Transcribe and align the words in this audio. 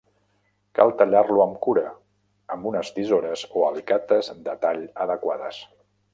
Cal 0.77 0.93
tallar-lo 1.01 1.43
amb 1.45 1.59
cura, 1.65 1.83
amb 2.57 2.71
unes 2.71 2.91
tisores 2.97 3.45
o 3.61 3.67
alicates 3.69 4.33
de 4.49 4.59
tall 4.67 4.83
adequades. 5.07 5.63